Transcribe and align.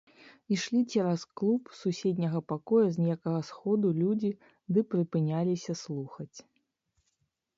Ішлі 0.55 0.79
цераз 0.93 1.23
клуб 1.39 1.67
з 1.71 1.75
суседняга 1.81 2.39
пакоя 2.51 2.87
з 2.95 3.05
некага 3.07 3.41
сходу 3.51 3.87
людзі 4.01 4.31
ды 4.77 4.85
прыпыняліся 4.93 5.73
слухаць. 5.83 6.37